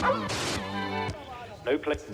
[0.00, 2.06] No place.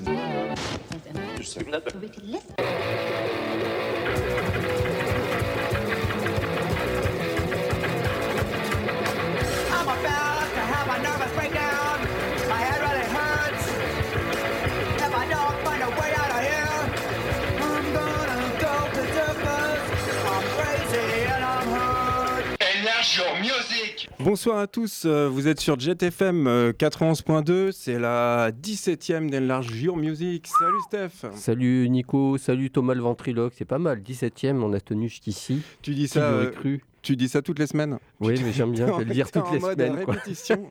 [24.25, 29.99] Bonsoir à tous, euh, vous êtes sur JetFM euh, 91.2, c'est la 17ème d'Enlarge Your
[29.99, 30.47] Music.
[30.47, 34.01] Salut Steph Salut Nico, salut Thomas le ventriloque, c'est pas mal.
[34.01, 35.61] 17ème, on a tenu jusqu'ici.
[35.83, 38.51] Tu dis Qui ça, l'aurait euh, cru tu dis ça toutes les semaines Oui, mais
[38.55, 40.05] j'aime bien le dire t'es toutes en les mode semaines.
[40.07, 40.71] répétition.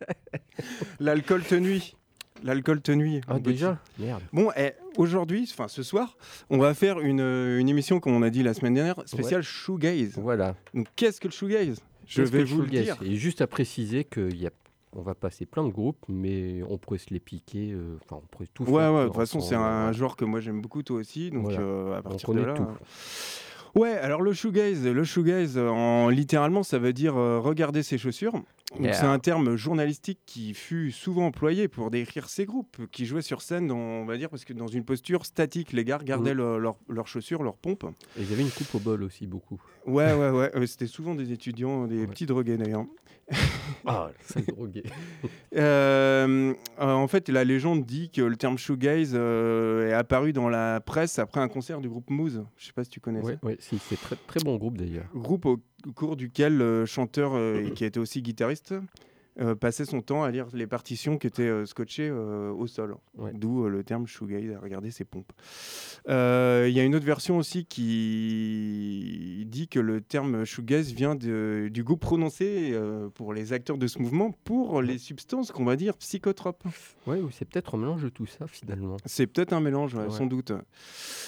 [0.99, 1.95] L'alcool te nuit.
[2.43, 3.21] L'alcool te nuit.
[3.27, 3.43] Ah petit.
[3.43, 4.23] déjà Merde.
[4.33, 6.17] Bon, eh, aujourd'hui, enfin ce soir,
[6.49, 10.13] on va faire une, une émission, comme on a dit la semaine dernière, spéciale shoegaze.
[10.17, 10.55] Voilà.
[10.73, 11.83] Donc qu'est-ce que le shoegaze?
[12.05, 12.97] Je vais vous le dire.
[13.01, 14.51] Et juste à préciser qu'il y a...
[14.95, 17.71] On va passer plein de groupes, mais on pourrait se les piquer.
[17.71, 18.93] euh, Enfin, on pourrait tout Ouais, faire.
[18.93, 21.31] ouais, de toute façon, c'est un genre que moi j'aime beaucoup, toi aussi.
[21.31, 21.61] Donc Voilà.
[21.61, 22.53] euh, à partir de là.
[22.53, 22.67] tout.
[23.75, 28.33] Ouais, alors le shoegaze, le shoegaze, en littéralement, ça veut dire euh, regarder ses chaussures.
[28.79, 28.93] Yeah.
[28.93, 33.41] C'est un terme journalistique qui fut souvent employé pour décrire ces groupes qui jouaient sur
[33.43, 36.57] scène, dans, on va dire, parce que dans une posture statique, les gars regardaient le-
[36.59, 37.85] leur- leurs chaussures, leurs pompes.
[38.17, 39.59] Et il y avait une coupe au bol aussi, beaucoup.
[39.85, 40.51] Ouais, ouais, ouais.
[40.55, 42.07] euh, C'était souvent des étudiants, des Ouais.
[42.07, 42.85] petits drogués d'ailleurs.
[43.85, 44.83] Ah, ça drogué.
[45.55, 50.79] Euh, en fait, la légende dit que le terme shoegaze euh, est apparu dans la
[50.79, 52.45] presse après un concert du groupe Moose.
[52.57, 53.33] Je sais pas si tu connais ça.
[53.59, 55.07] Si, c'est très, très bon groupe d'ailleurs.
[55.13, 55.59] Groupe au
[55.95, 58.73] cours duquel le chanteur, euh, qui était aussi guitariste,
[59.41, 62.95] euh, passait son temps à lire les partitions qui étaient euh, scotchées euh, au sol.
[63.17, 63.31] Ouais.
[63.33, 65.31] D'où le terme shoegaze, à regarder ses pompes.
[66.07, 69.22] Il y a une autre version aussi qui
[69.53, 73.85] dit que le terme shoegaze vient de- du goût prononcé euh, pour les acteurs de
[73.87, 76.63] ce mouvement pour les substances qu'on va dire psychotropes.
[77.05, 78.97] Ouais, ou c'est peut-être un mélange de tout ça finalement.
[79.05, 80.09] C'est peut-être un mélange, ouais, Ouais.
[80.09, 80.51] sans doute.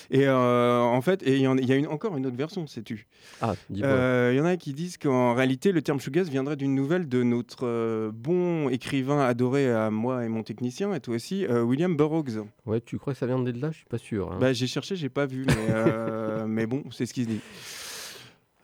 [0.09, 2.65] Et euh, en fait, il y, en- il y a une- encore une autre version,
[2.67, 3.07] sais-tu
[3.41, 3.53] Ah.
[3.83, 7.07] Euh, Il y en a qui disent qu'en réalité, le terme shoegaze viendrait d'une nouvelle
[7.07, 12.45] de notre bon écrivain adoré à moi et mon technicien, et toi aussi, William Burroughs.
[12.66, 14.31] Ouais, tu crois que ça vient de là Je suis pas sûr.
[14.31, 14.38] hein.
[14.39, 15.53] Bah, j'ai cherché, j'ai pas vu, mais,
[16.47, 17.39] mais bon, c'est ce qui se dit.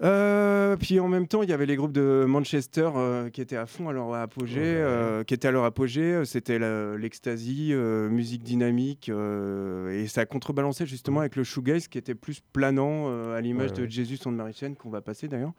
[0.03, 3.55] Euh, puis en même temps, il y avait les groupes de Manchester euh, qui étaient
[3.55, 4.63] à fond à leur apogée, Ouais.
[4.65, 6.23] euh, qui étaient à leur apogée.
[6.25, 6.57] C'était
[6.97, 7.73] l'ecstasy,
[8.09, 13.73] musique dynamique, et ça contrebalancait justement avec le shoegaze qui était plus planant, à l'image
[13.73, 13.85] de.
[13.87, 15.53] Jesus and Mary Chain qu'on va passer d'ailleurs,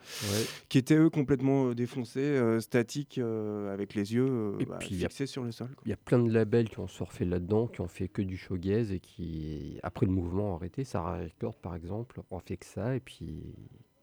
[0.69, 3.19] qui étaient eux complètement défoncés, statiques,
[3.71, 5.67] avec les yeux Et bah, puis, a- fixés sur le sol.
[5.85, 8.37] Il y a plein de labels qui ont surfé là-dedans, qui ont fait que du
[8.37, 10.83] shoegaze et qui, après le mouvement, arrêté.
[10.83, 12.95] Sarah Record, par exemple, ont fait que ça.
[12.95, 13.43] Et puis,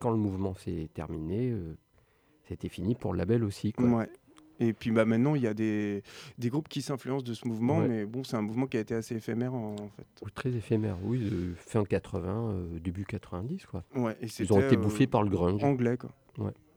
[0.00, 1.77] quand le mouvement s'est terminé, euh,
[2.49, 3.72] c'était fini pour le label aussi.
[3.72, 3.87] Quoi.
[3.88, 4.09] Ouais.
[4.62, 6.03] Et puis bah, maintenant, il y a des,
[6.37, 7.88] des groupes qui s'influencent de ce mouvement, Ouais.
[7.88, 10.06] mais bon, c'est un mouvement qui a été assez éphémère en, en fait.
[10.22, 13.84] Oui, Très éphémère, oui, de fin 80, euh, début 90, quoi.
[13.94, 15.65] Ouais, et Ils ont été euh, bouffés par le grunge.
[15.65, 16.11] Anglais, quoi.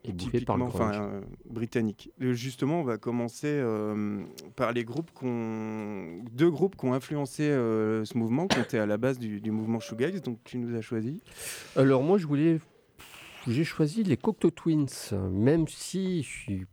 [0.05, 0.75] Et bouffés par le grunge.
[0.97, 2.11] enfin, euh, britannique.
[2.19, 3.61] Justement, on va commencer
[4.55, 6.23] par les groupes qu'on...
[6.31, 9.79] Deux groupes qui ont influencé ce mouvement, qui étaient à la base du, du mouvement
[9.81, 11.21] shoegaze, donc tu nous as choisi.
[11.75, 12.59] Alors moi, je voulais...
[13.47, 14.87] J'ai choisi les Cocteau Twins,
[15.31, 16.65] même si je suis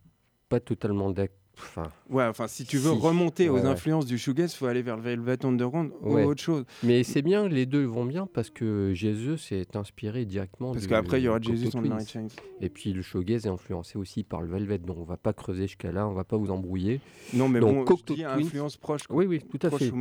[0.48, 1.36] pas totalement d'accord.
[1.62, 2.98] Enfin, Ouais, enfin, si tu veux Si.
[3.00, 3.68] remonter Ouais, aux ouais.
[3.68, 6.24] influences du shoegaze, il faut aller vers le Velvet Underground Ouais.
[6.24, 6.64] ou autre chose.
[6.82, 10.72] mais c'est bien, les deux vont bien parce que Jesus s'est inspiré directement.
[10.72, 11.86] Parce qu'après, il y aura and Twins.
[11.86, 12.28] Mary Chain.
[12.62, 15.66] Et puis le shoegaze est influencé aussi par le Velvet, donc on va pas creuser
[15.66, 17.00] jusqu'à là, on va pas vous embrouiller.
[17.34, 19.02] Non, mais Donc, bon, Cocteau je dis influence proche.
[19.10, 19.92] Oui, oui, tout à fait.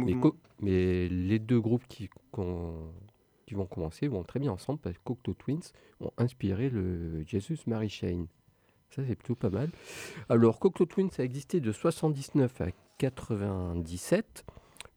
[0.61, 2.73] Mais, les deux groupes qui, qu'on-
[3.49, 5.71] qui vont commencer vont très bien ensemble parce que Cocteau Twins
[6.01, 8.27] ont inspiré le Jesus Mary Chain.
[8.91, 9.69] Ça, c'est plutôt pas mal.
[10.29, 12.67] Alors, Cocteau Twins a existé de 79 à
[12.99, 14.45] 97.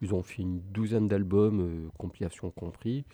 [0.03, 3.05] Ils ont fait une douzaine d'albums, euh, compilations compris,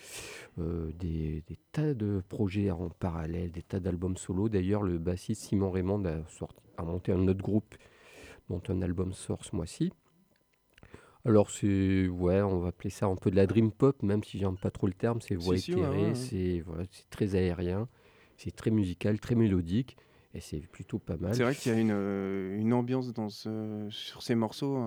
[0.58, 4.48] euh, des, tas de projets en parallèle, des tas d'albums solo.
[4.48, 7.76] D'ailleurs, le bassiste Simon Raymond a, sorti- a monté un autre groupe
[8.48, 9.92] dont un album sort ce mois-ci.
[11.28, 14.38] Alors c'est ouais, on va appeler ça un peu de la dream pop, même si
[14.38, 15.20] j'aime pas trop le terme.
[15.20, 16.14] C'est voix Si, si, ouais, éthérée, ouais, ouais.
[16.14, 17.86] c'est voilà, c'est très aérien,
[18.38, 19.98] c'est très musical, très mélodique,
[20.32, 21.34] et c'est plutôt pas mal.
[21.34, 24.78] C'est vrai qu'il y a une, euh, une ambiance dans ce, sur ces morceaux,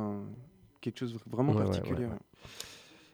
[0.82, 2.08] quelque chose de vraiment Ouais, particulier.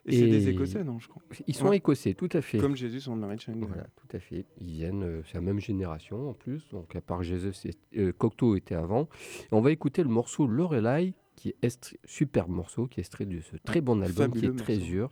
[0.06, 1.22] Et, c'est des Écossais, non, je crois.
[1.48, 2.60] Ils sont écossais, tout à fait.
[2.60, 3.56] Comme Jésus en Mary Chain.
[3.60, 4.46] Voilà, tout à fait.
[4.62, 8.56] Ils viennent, euh, c'est la même génération en plus, donc à part c'est- euh, Cocteau
[8.56, 9.10] était avant.
[9.42, 13.40] Et on va écouter le morceau Lorelai, qui est superbe morceau, qui est extrait de
[13.40, 14.86] ce très bon album, qui est très morceau.
[14.92, 15.10] dur,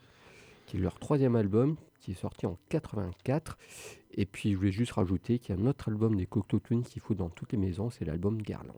[0.66, 3.58] qui est leur troisième album, qui est sorti en 84.
[4.16, 6.84] Et puis je voulais juste rajouter qu'il y a un autre album des Cocteau Twins
[6.84, 8.74] qu'il faut dans toutes les maisons, c'est l'album Garland.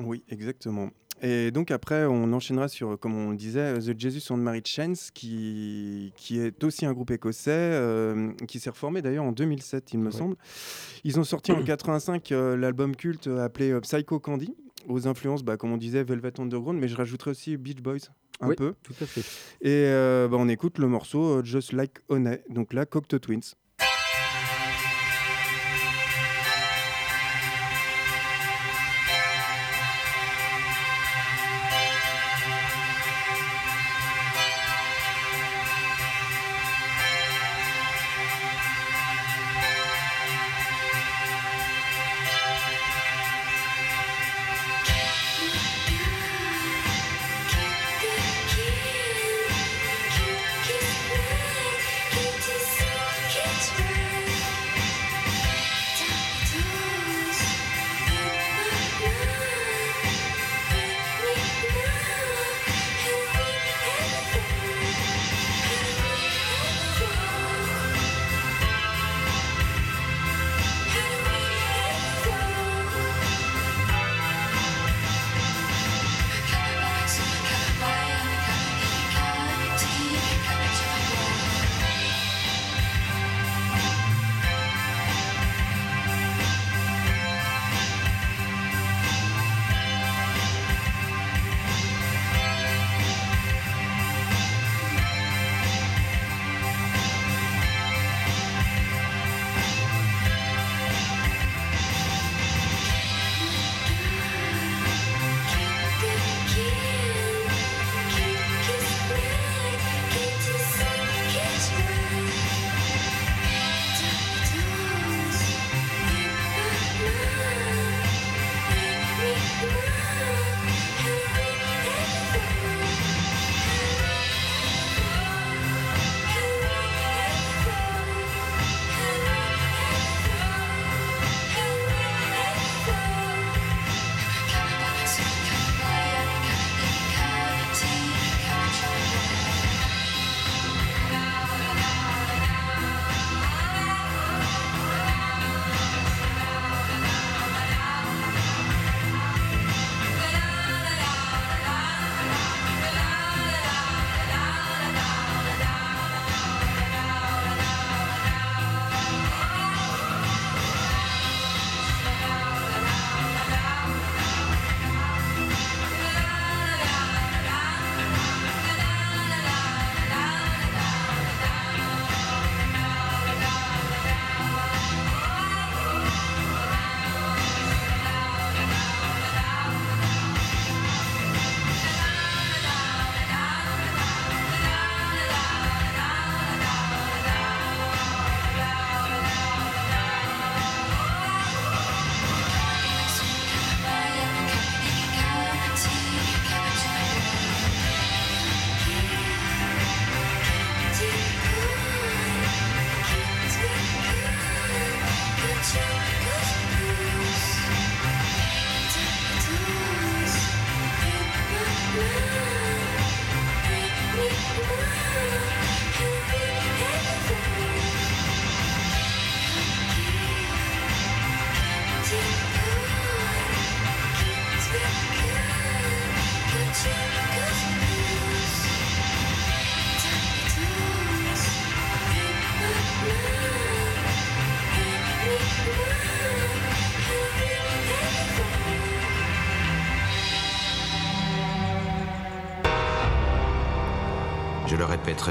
[0.00, 0.90] Oui, exactement.
[1.22, 4.94] Et donc après, on enchaînera sur, comme on le disait, The Jesus and Mary Chains,
[5.14, 10.00] qui, qui est aussi un groupe écossais, euh, qui s'est reformé d'ailleurs en 2007, il
[10.00, 10.10] me Ouais.
[10.10, 10.36] semble.
[11.04, 14.54] Ils ont sorti en 85 euh, l'album culte appelé euh, Psycho Candy,
[14.88, 17.98] aux influences, bah, comme on disait, Velvet Underground, mais je rajouterai aussi Beach Boys,
[18.40, 18.54] un Oui.
[18.56, 18.74] peu.
[18.82, 19.20] Tout à fait.
[19.60, 23.54] Et euh, bah, on écoute le morceau euh, Just Like Honey, donc là, Cocteau Twins.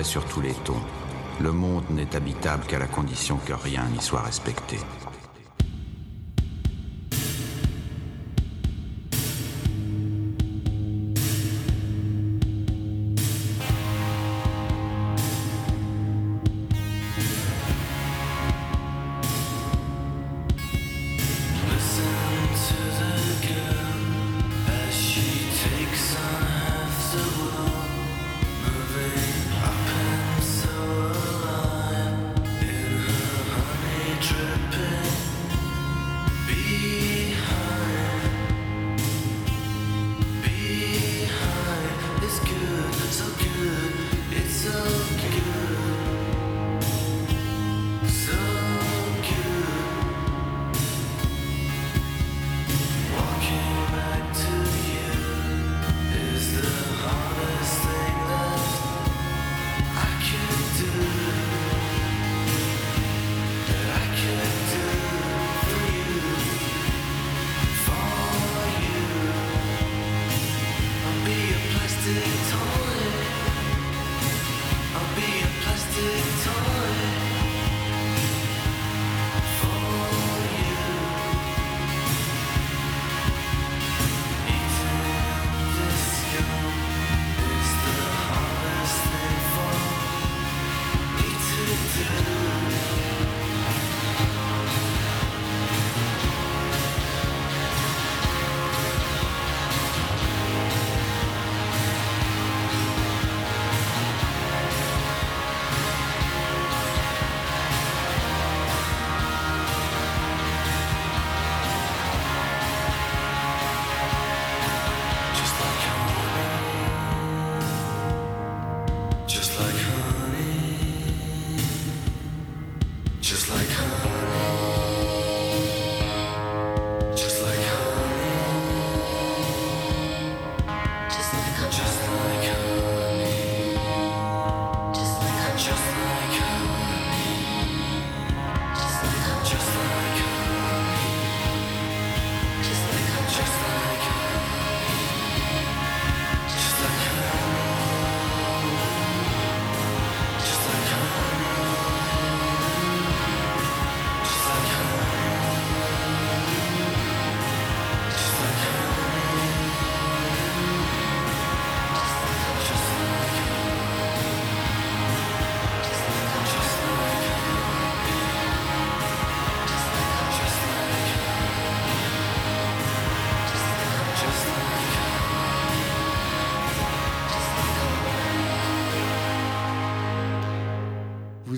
[0.01, 0.81] Sur tous les tons.
[1.39, 4.77] Le monde n'est habitable qu'à la condition que rien n'y soit respecté.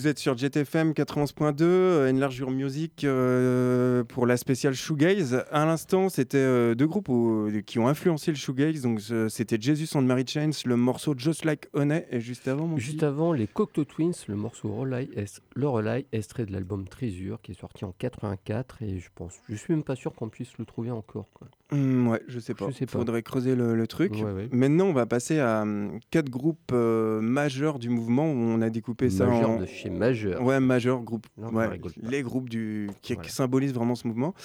[0.05, 5.43] Vous êtes sur JTFM 91.2, euh, Enlargure Music euh, pour la spéciale Shoegaze.
[5.49, 8.83] À l'instant, c'était euh, deux groupes au- qui ont influencé le Shoegaze.
[8.83, 12.05] Donc, c'était Jesus and Mary Chains, le morceau Just Like Honey.
[12.11, 16.05] Et juste avant, mon Juste avant, les Cocteau Twins, le morceau Relay, est- le Relay,
[16.11, 19.83] extrait de l'album Trésure, qui est sorti en 84, et je pense, je suis même
[19.83, 21.29] pas sûr qu'on puisse le trouver encore.
[21.33, 21.47] quoi.
[21.71, 22.67] Hmm, ouais, je sais pas.
[22.67, 22.85] Pas.
[22.87, 24.13] Faudrait creuser le, le truc.
[24.13, 24.49] Ouais, ouais.
[24.51, 28.69] Maintenant, on va passer à hum, quatre groupes euh, majeurs du mouvement où on a
[28.69, 29.59] découpé ça en.
[29.61, 30.43] de chez Majeur.
[30.43, 31.25] Ouais, majeur groupe.
[31.37, 33.29] Non, ouais, les groupes du qui Voilà.
[33.29, 34.35] symbolisent vraiment ce mouvement.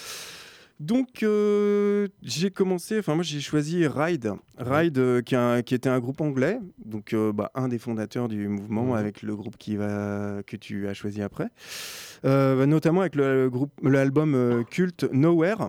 [0.79, 5.91] Donc euh, j'ai commencé, enfin moi j'ai choisi Ride, Ride euh, qui, un- qui était
[5.91, 9.77] un groupe anglais, donc euh, bah, un des fondateurs du mouvement avec le groupe qui
[9.77, 11.49] va que tu as choisi après,
[12.23, 15.69] bah, notamment avec le groupe l'album culte Nowhere.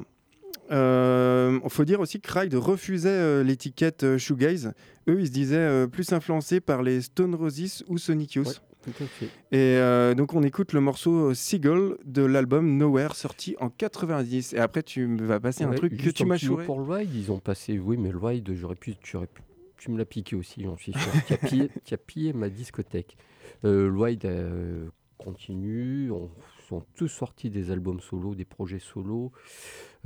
[0.72, 4.74] Il faut dire aussi que Ride refusait euh, l'étiquette euh, shoegaze.
[5.08, 8.48] Eux, ils se disaient euh, plus influencés par les Stone Roses ou Sonic Youth.
[8.48, 8.54] Ouais.
[8.82, 9.25] Tout à fait.
[9.51, 14.54] Et euh, donc on écoute le morceau Seagull de l'album Nowhere sorti en 90.
[14.54, 16.66] Et après tu vas passer un truc que tu m'as chouré.
[16.66, 19.44] Pour le ils ont passé, oui, mais le Wide, j'aurais pu, tu, aurais pu,
[19.78, 21.12] tu me l'as piqué aussi, j'en suis sûr.
[21.28, 23.18] tu, as pillé, tu as pillé ma discothèque.
[23.66, 26.32] Euh, le euh, continue, on,
[26.72, 29.32] sont tous sortis des albums solo, des projets solo.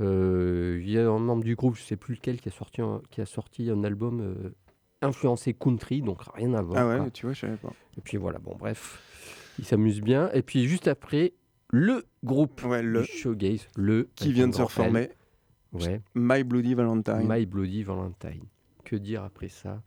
[0.00, 2.82] Euh, Il y a un membre du groupe, je sais plus lequel, qui a sorti
[2.82, 4.50] un, qui a sorti un album euh,
[5.02, 6.78] influencé country, donc rien à voir.
[6.78, 7.10] Ah ouais, quoi.
[7.10, 7.72] tu vois, je savais pas.
[7.96, 9.00] Et puis voilà, bon, bref,
[9.58, 10.30] ils s'amusent bien.
[10.32, 11.32] Et puis juste après,
[11.70, 15.10] le groupe Ouais, le du Showgaze, le qui vient de se reformer.
[15.72, 16.00] Ouais.
[16.14, 17.26] My Bloody Valentine.
[17.28, 18.44] My Bloody Valentine.
[18.84, 19.82] Que dire après ça?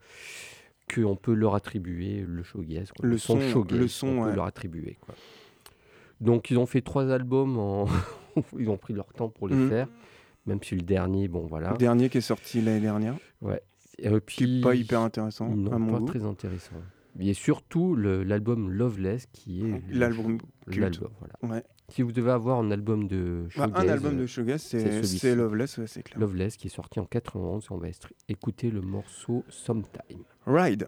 [0.92, 2.90] Qu'on peut leur attribuer le showgaze.
[2.92, 3.08] quoi.
[3.08, 4.98] Le son, showgaze, le son, on peut leur attribuer.
[5.00, 5.14] Quoi.
[6.20, 7.86] Donc ils ont fait trois albums, en...
[8.58, 9.68] ils ont pris leur temps pour les Mhm.
[9.68, 9.88] faire.
[10.46, 11.72] Même si le dernier, bon voilà.
[11.72, 13.14] Le dernier qui est sorti l'année dernière,
[13.98, 16.04] Et puis, qui est pas hyper intéressant non, à mon pas goût.
[16.06, 16.76] très intéressant.
[17.18, 20.38] Et surtout l'album Loveless qui est L'album
[20.70, 20.78] culte.
[20.80, 21.34] l'album, voilà.
[21.56, 21.64] Ouais.
[21.90, 25.76] Si vous devez avoir un album de Bah, showgaze, un album de Shoegaze, c'est Loveless,
[25.78, 26.20] ouais, c'est clair.
[26.20, 27.88] Loveless qui est sorti en 91 on va
[28.28, 30.22] écouter le morceau Sometime.
[30.46, 30.86] Ride.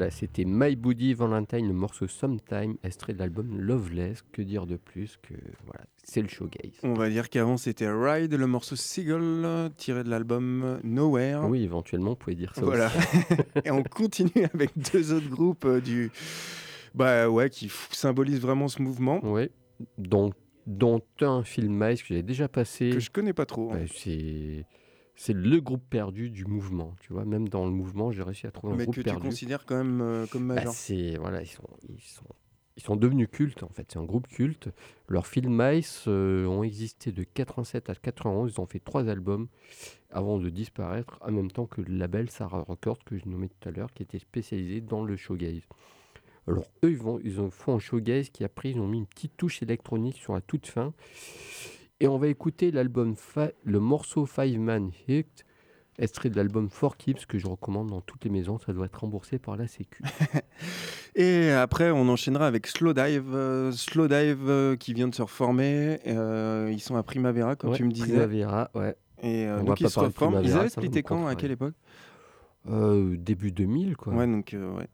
[0.00, 4.22] Voilà, c'était My Buddy Valentine, le morceau Sometime, extrait de l'album Loveless.
[4.32, 5.34] Que dire de plus que
[5.66, 6.72] voilà, c'est le showgaze.
[6.82, 11.46] On va dire qu'avant c'était Ride, le morceau Seagull tiré de l'album Nowhere.
[11.50, 12.86] Oui, éventuellement, on pouvait dire ça Voilà.
[12.86, 13.18] aussi.
[13.66, 16.10] Et on continue avec deux autres groupes euh, du.
[16.94, 19.50] Bah ouais, qui symbolisent vraiment ce mouvement Oui,
[19.98, 20.32] dont,
[20.66, 22.88] dont un film Mice que j'avais déjà passé.
[22.88, 23.70] que je connais pas trop.
[23.72, 23.80] hein.
[23.80, 24.64] Ouais, c'est
[25.20, 27.26] c'est le groupe perdu du mouvement, tu vois.
[27.26, 29.28] Même dans le mouvement, j'ai réussi à trouver un mais groupe que tu perdu.
[29.28, 30.72] considères quand même euh, comme Bah, majeur.
[30.72, 32.24] c'est voilà, ils sont, ils sont
[32.78, 33.86] ils sont devenus cultes en fait.
[33.92, 34.70] C'est un groupe culte.
[35.08, 38.54] Leurs films Mice euh, ont existé de 87 à 91.
[38.56, 39.48] Ils ont fait trois albums
[40.10, 43.68] avant de disparaître, en même temps que le label Sarah Records que je nommais tout
[43.68, 45.68] à l'heure, qui était spécialisé dans le showgaze.
[46.48, 49.06] Alors eux, ils, vont, ils ont font un showgaze qui après ils ont mis une
[49.06, 50.94] petite touche électronique sur la toute fin.
[52.00, 53.14] Et on va écouter l'album,
[53.64, 55.44] le morceau Five Man Hit,
[55.98, 58.58] extrait de l'album Four Keeps que je recommande dans toutes les maisons.
[58.58, 60.02] Ça doit être remboursé par la Sécu.
[61.14, 63.34] Et après, on enchaînera avec Slowdive.
[63.34, 65.98] euh, Slowdive euh, qui vient de se reformer.
[66.06, 68.06] euh, ils sont à Primavera, comme Ouais, tu me disais.
[68.14, 68.96] Primavera, ouais.
[69.22, 70.40] Et donc ils se reforment.
[70.42, 71.74] Ils avaient splitté quand À quelle époque?
[72.68, 74.12] Euh, début 2000, quoi.
[74.12, 74.86] Ouais, donc euh, ouais.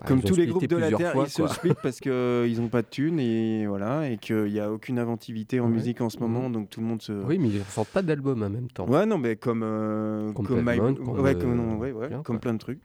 [0.00, 2.10] Bah, Comme tous les groupes de la Terre, fois, ils se splitent parce qu'ils
[2.60, 5.70] n'ont pas de thunes et voilà, et qu'il n'y a aucune inventivité en Ouais.
[5.72, 6.52] musique en ce moment, Mhm.
[6.52, 7.12] donc tout le monde se.
[7.12, 8.88] Oui, mais ils ne sortent pas d'album en même temps.
[8.88, 12.38] Ouais, non, mais comme euh, Comme comme, My- comme, ouais, euh, comme, non, plein, comme
[12.54, 12.80] de trucs.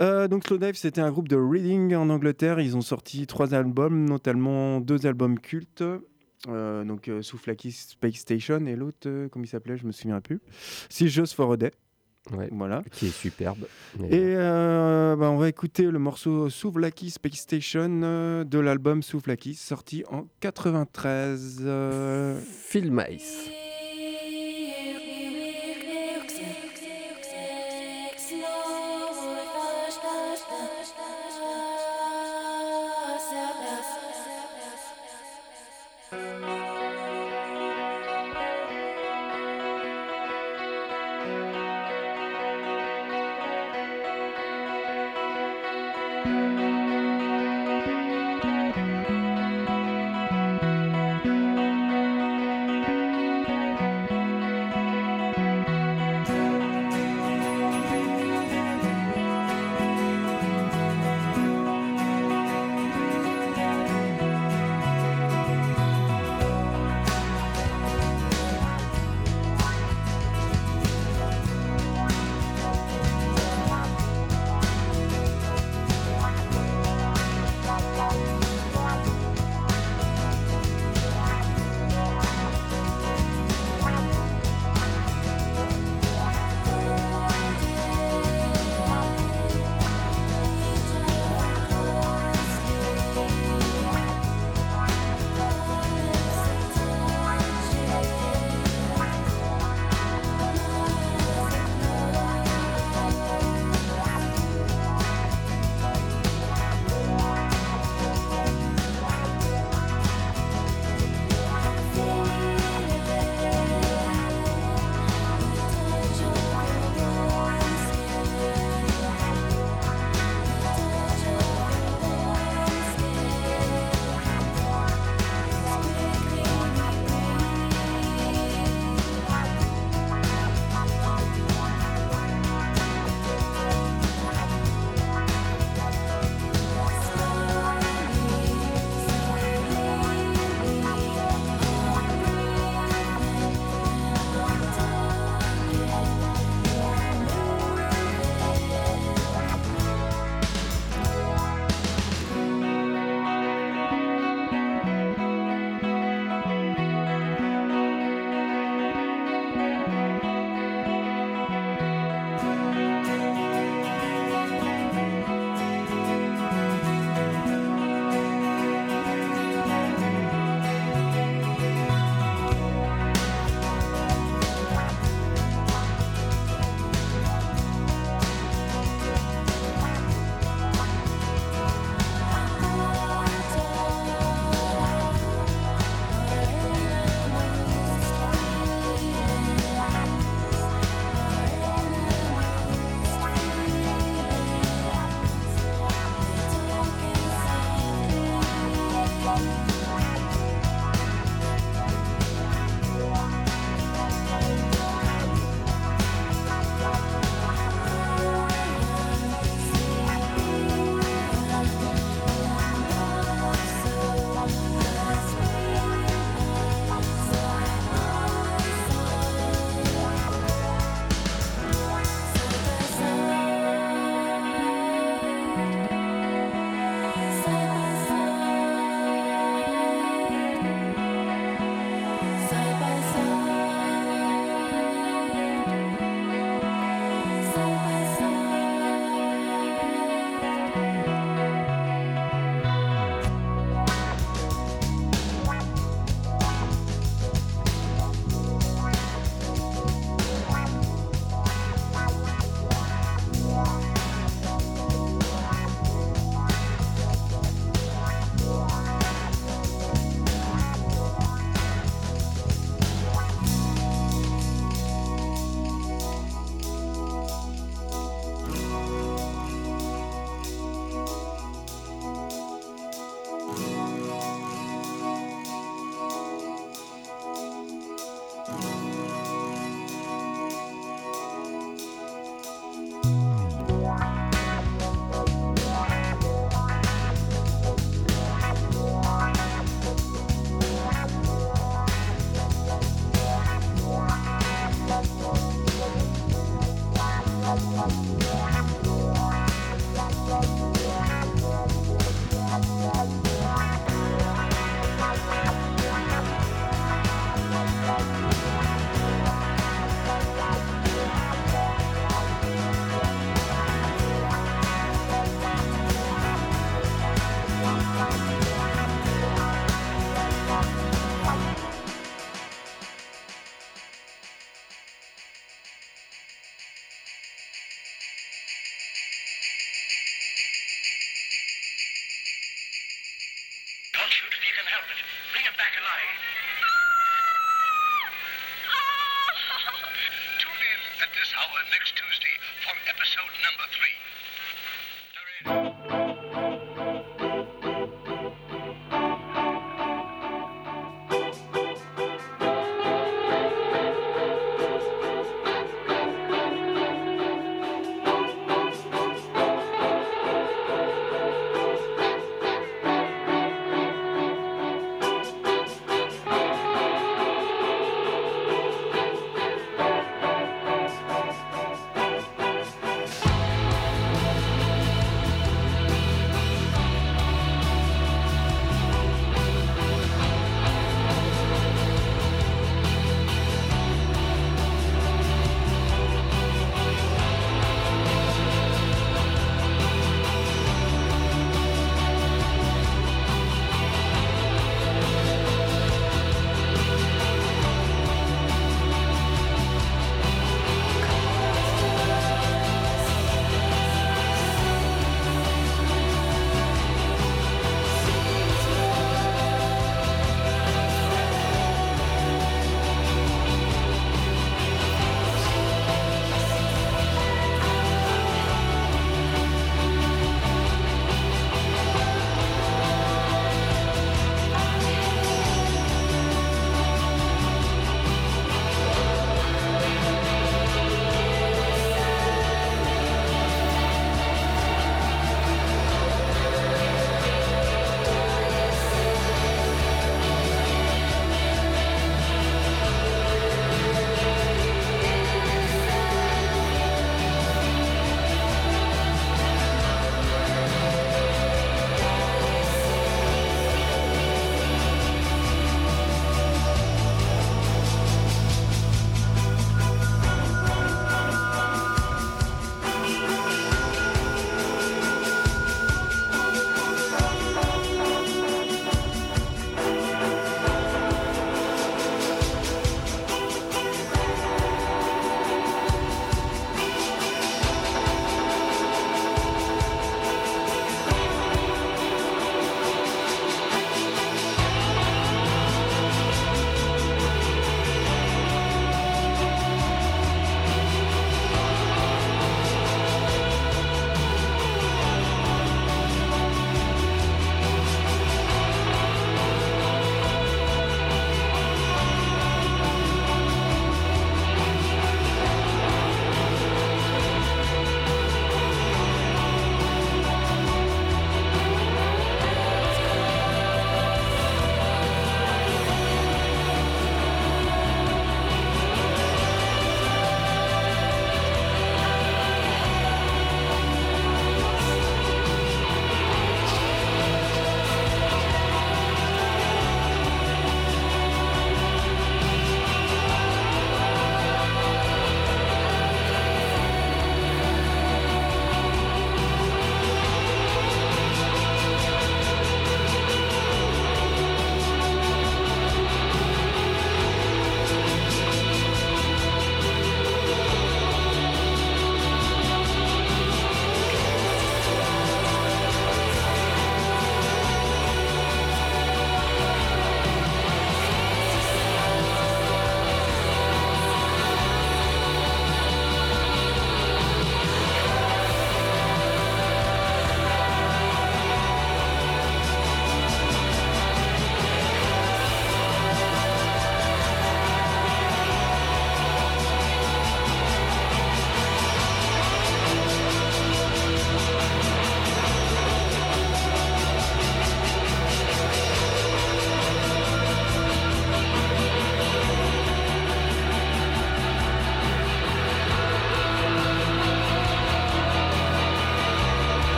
[0.00, 2.58] Euh, donc Slowdive, c'était un groupe de Reading en Angleterre.
[2.58, 5.84] Ils ont sorti trois albums, notamment deux albums cultes.
[6.48, 10.20] Euh, donc euh, Souflaki Space Station et l'autre, euh, comment il s'appelait, je me souviens
[10.20, 10.40] plus.
[10.88, 11.70] Six Just for a Day.
[12.30, 12.82] Ouais, Voilà.
[12.92, 13.66] Qui est superbe.
[14.08, 19.54] Et euh, bah, on va écouter le morceau Souvlaki Space Station euh, de l'album Souvlaki,
[19.54, 21.58] sorti en 93.
[21.62, 22.92] euh, Phil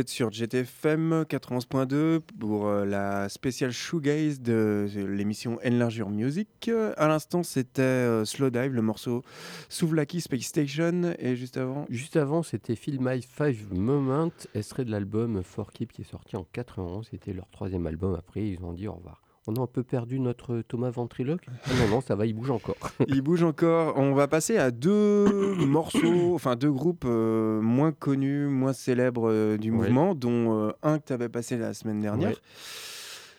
[0.00, 6.48] êtes sur GTFM 91.2 pour euh, la spéciale shoegaze de l'émission Enlargure Music.
[6.68, 9.22] Euh, À l'instant, c'était euh, Slow Dive, le morceau
[9.68, 11.14] Souvlaki Space Station.
[11.18, 15.92] Et juste avant, Juste avant, c'était Feel My Five Moment, extrait de l'album For Keep
[15.92, 17.06] qui est sorti en 91.
[17.10, 18.14] C'était leur troisième album.
[18.14, 19.20] Après, ils ont dit au revoir.
[19.46, 22.50] On a un peu perdu notre Thomas Ventriloque Ah Non, non, ça va, il bouge
[22.50, 22.76] encore.
[23.08, 23.94] il bouge encore.
[23.96, 29.56] On va passer à deux morceaux, enfin deux groupes euh, moins connus, moins célèbres euh,
[29.56, 29.76] du Ouais.
[29.78, 32.30] mouvement, dont euh, un que tu avais passé la semaine dernière.
[32.30, 32.36] Ouais.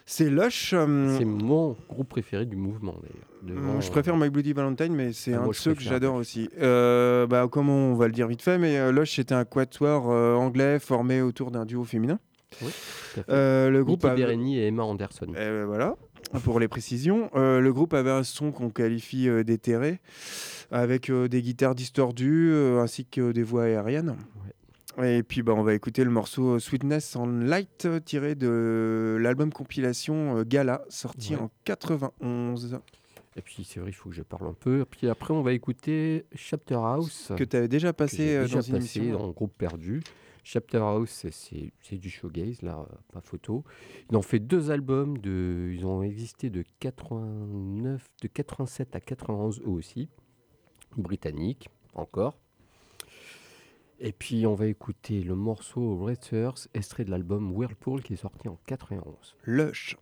[0.08, 0.72] C'est Lush.
[0.72, 0.86] C'est
[1.26, 3.28] mon groupe préféré du mouvement, d'ailleurs.
[3.62, 6.16] Devant, je préfère My Bloody Valentine, mais c'est Ah, un moi, de ceux que j'adore
[6.16, 6.49] aussi.
[6.60, 11.22] Bah, comment on va le dire vite fait, mais Lush c'était un quatuor anglais formé
[11.22, 12.20] autour d'un duo féminin.
[12.62, 12.72] Oui.
[13.30, 15.28] Euh, le groupe avait- et Emma Anderson.
[15.30, 15.95] Eh ben, voilà,
[16.43, 17.30] pour les précisions.
[17.36, 19.99] Euh, le groupe avait un son qu'on qualifie euh, d'éthéré,
[20.72, 24.16] avec euh, des guitares distordues ainsi que des voix aériennes.
[25.02, 30.43] Et puis bah, on va écouter le morceau Sweetness on Light tiré de l'album compilation
[30.43, 31.41] Gala sorti Ouais.
[31.43, 32.80] en 91
[33.38, 34.84] Et puis, c'est vrai, il faut que je parle un peu.
[34.89, 37.32] Puis après, on va écouter Chapter House.
[37.38, 39.18] que tu avais déjà passé euh, déjà dans une passé émission.
[39.20, 40.02] dans Groupe Perdu.
[40.44, 43.64] Chapter House, c'est- du showgaze, là, pas photo.
[44.10, 49.60] Ils ont fait deux albums, de, ils ont existé de 89, de 87 à 91
[49.62, 50.10] eux aussi,
[50.98, 52.38] britanniques encore.
[54.00, 58.48] Et puis on va écouter le morceau Returns, extrait de l'album Whirlpool qui est sorti
[58.48, 59.36] en 91.
[59.44, 59.96] Lush.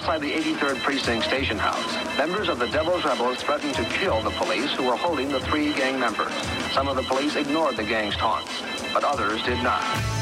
[0.00, 4.30] Outside the 83rd Precinct Station House, members of the Devil's Rebels threatened to kill the
[4.30, 6.32] police who were holding the three gang members.
[6.72, 8.62] Some of the police ignored the gang's taunts,
[8.94, 10.19] but others did not.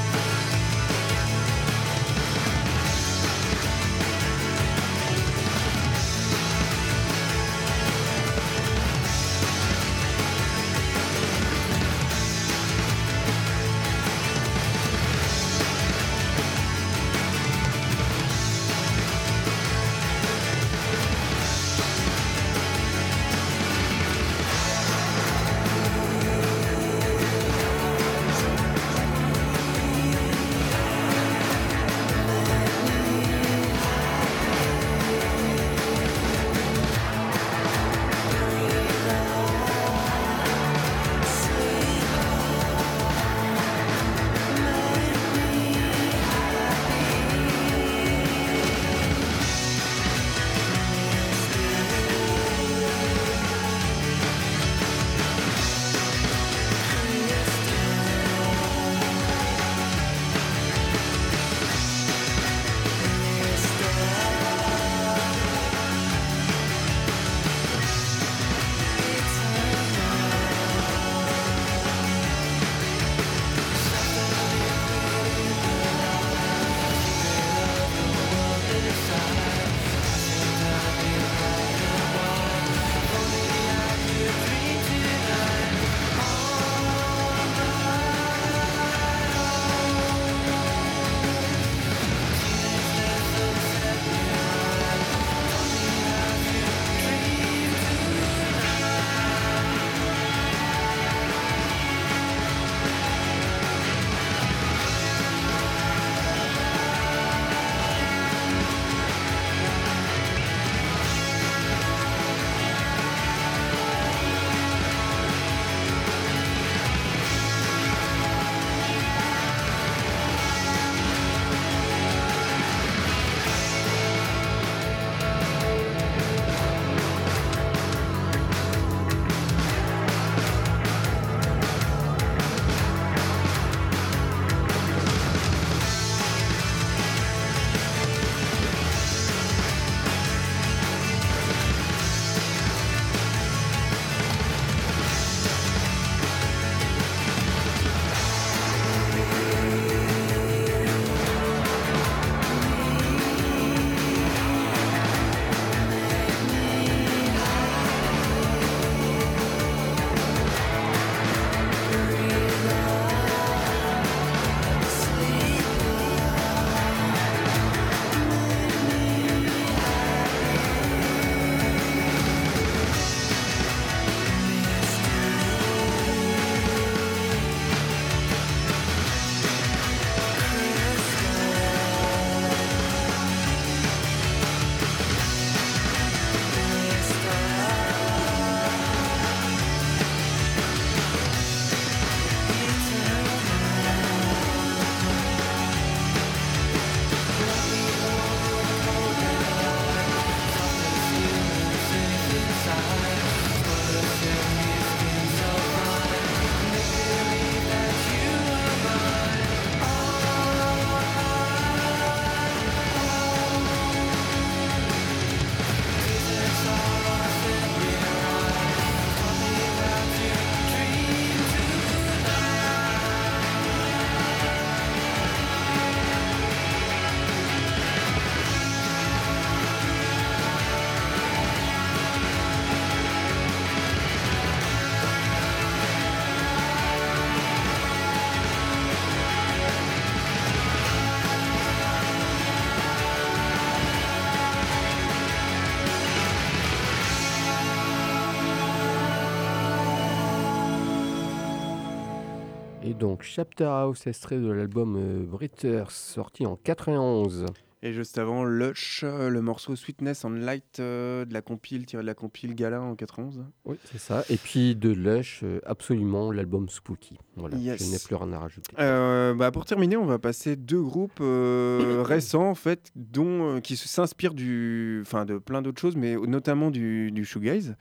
[253.18, 257.46] Donc, Chapter House, extrait de l'album euh, Britters, sorti en 91.
[257.82, 262.02] Et juste avant, Lush, euh, le morceau Sweetness and Light euh, de la compile, tiré
[262.02, 263.44] de la compile Gala en 91.
[263.64, 264.22] Oui, c'est ça.
[264.30, 267.18] Et puis de Lush, euh, absolument, l'album Spooky.
[267.36, 267.84] Voilà, Yes.
[267.84, 268.70] je n'ai plus rien à rajouter.
[268.78, 274.34] Euh, bah, pour terminer, on va passer deux groupes récents en fait, dont qui s'inspirent
[274.34, 277.74] du, enfin de plein d'autres choses, mais notamment du, du shoegaze.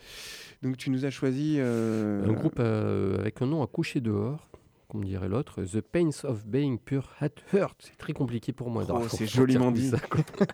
[0.63, 4.47] Donc tu nous as choisi Un groupe avec un nom à coucher dehors,
[4.87, 7.75] comme dirait l'autre, The Pains of Being Pure at Hurt.
[7.79, 8.85] C'est très compliqué pour moi.
[8.89, 9.89] Oh, c'est joliment dit.
[9.89, 9.97] ça.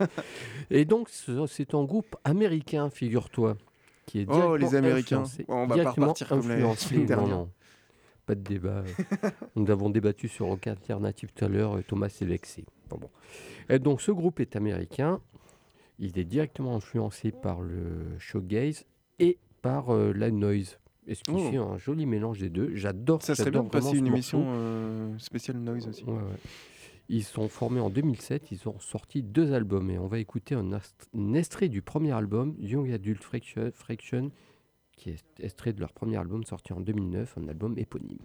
[0.71, 3.57] Et donc, ce- c'est un groupe américain, figure-toi,
[4.05, 5.23] qui est Oh, directement les Américains.
[5.47, 7.49] on va pas directement repartir comme Non, non,
[8.25, 8.84] pas de débat.
[9.55, 11.77] Nous avons débattu sur Rock Alternative tout à l'heure.
[11.88, 12.65] Thomas s'est vexé.
[12.89, 13.09] Bon, bon.
[13.69, 15.19] Et donc, ce groupe est américain.
[15.99, 18.86] Il est directement influencé par le shoegaze
[19.19, 20.79] et par euh, la noise.
[21.08, 21.49] Et ce qui Oh.
[21.51, 22.76] fait un joli mélange des deux.
[22.76, 26.04] J'adore Ça serait bien de passer une émission euh, spéciale noise aussi.
[26.06, 26.20] Ouais, ouais.
[27.10, 30.72] Ils sont formés en 2007, ils ont sorti deux albums et on va écouter un,
[30.72, 34.32] un extrait du premier album, Young Adult Friction, Friction,
[34.95, 38.20] qui est extrait de leur premier album sorti en 2009, un album éponyme.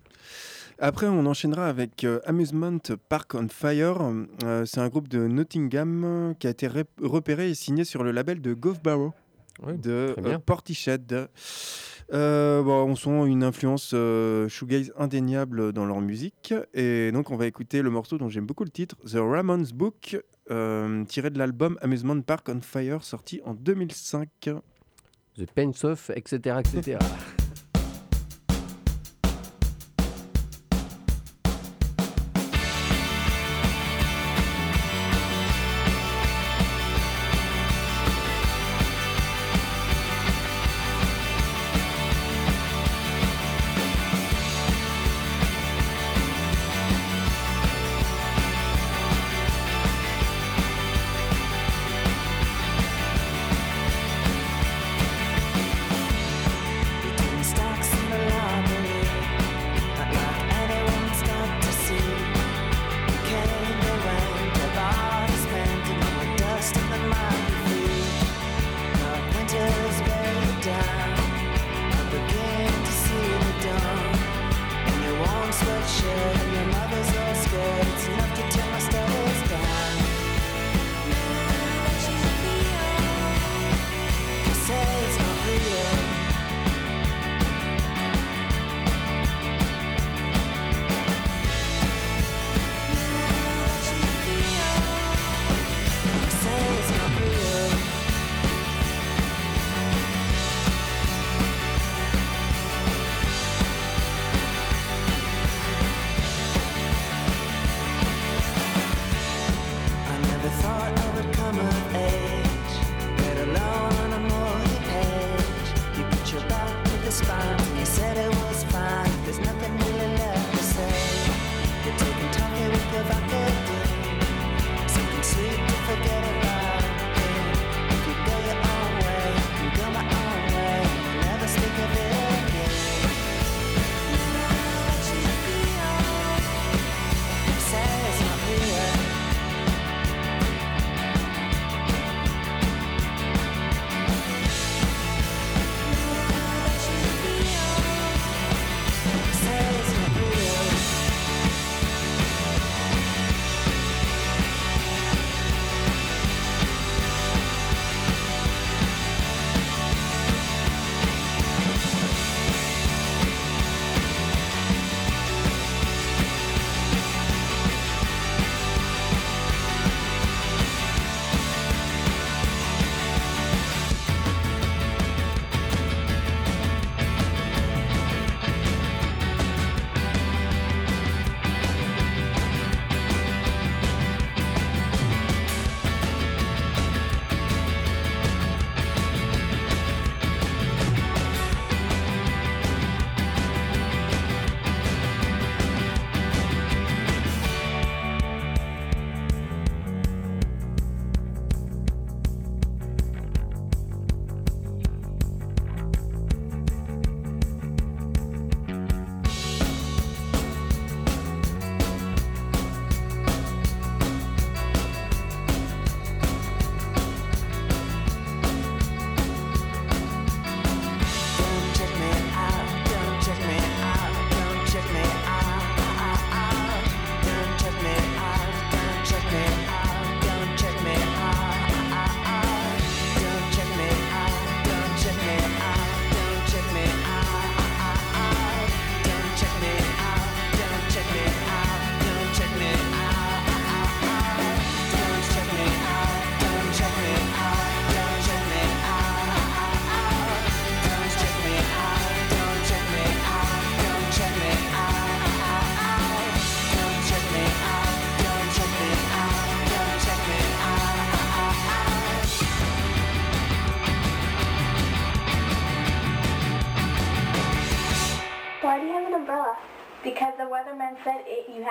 [0.78, 4.00] Après, on enchaînera avec euh, Amusement Park on Fire.
[4.44, 8.12] Euh, c'est un groupe de Nottingham qui a été ré- repéré et signé sur le
[8.12, 9.12] label de Gove Barrow
[9.62, 11.28] Ouais, de euh, Portiched.
[12.12, 16.54] Euh, bon, on sent une influence euh, shoegaze indéniable dans leur musique.
[16.74, 20.18] Et donc, on va écouter le morceau dont j'aime beaucoup le titre, The Ramones Book,
[20.50, 24.28] euh, tiré de l'album Amusement Park on Fire, sorti en 2005.
[25.36, 26.60] The Pains of, etc.
[26.60, 26.98] etc.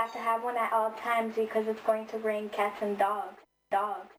[0.08, 3.42] have to have one at all times because it's going to rain cats and dogs.
[3.72, 4.17] Dogs.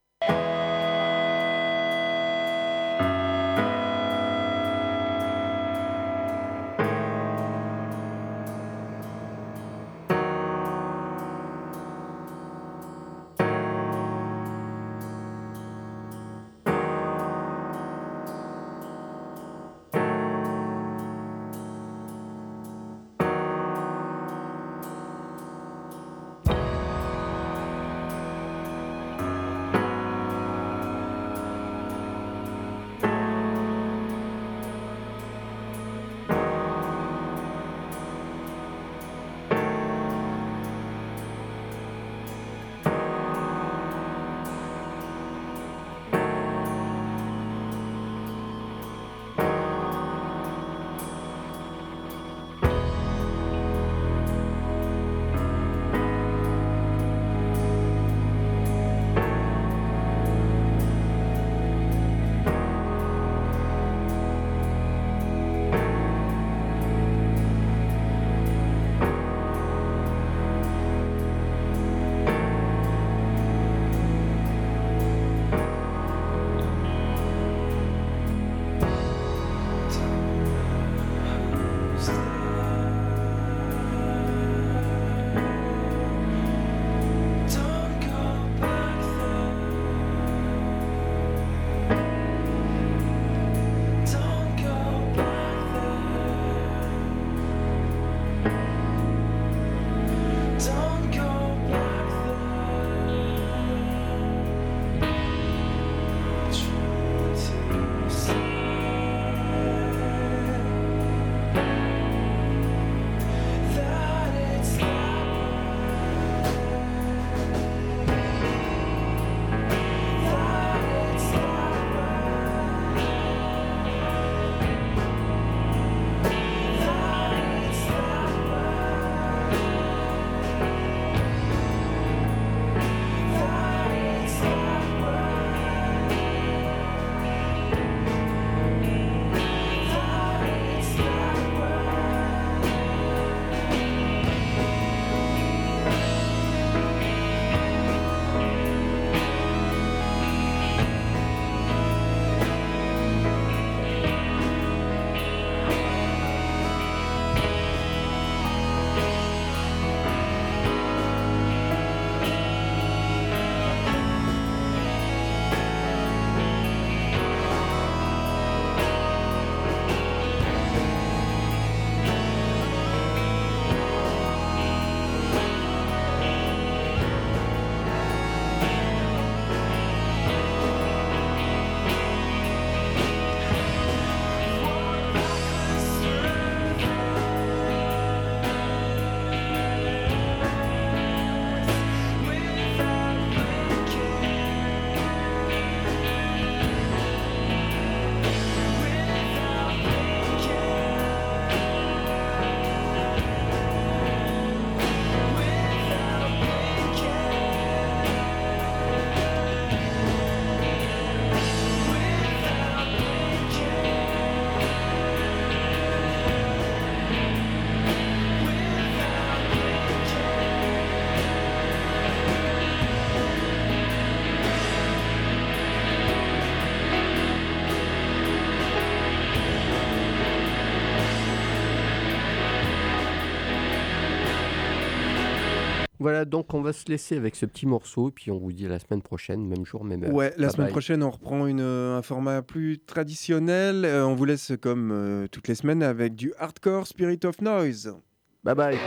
[236.08, 238.70] Voilà, donc on va se laisser avec ce petit morceau, puis on vous dit à
[238.70, 240.14] la semaine prochaine, même jour, même heure.
[240.14, 240.72] Ouais, la Bye semaine bye.
[240.72, 243.84] prochaine, on reprend une, euh, un format plus traditionnel.
[243.84, 247.94] Euh, on vous laisse comme euh, toutes les semaines avec du hardcore Spirit of Noise.
[248.42, 248.78] Bye bye.